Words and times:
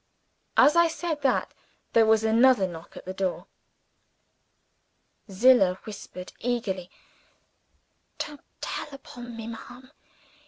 As 0.57 0.75
I 0.75 0.87
said 0.87 1.21
that, 1.21 1.53
there 1.93 2.07
was 2.07 2.23
another 2.23 2.65
knock 2.65 2.97
at 2.97 3.05
the 3.05 3.13
door. 3.13 3.45
Zillah 5.29 5.75
whispered, 5.83 6.33
eagerly, 6.39 6.89
"Don't 8.17 8.41
tell 8.61 8.87
upon 8.95 9.37
me, 9.37 9.45
ma'am! 9.45 9.91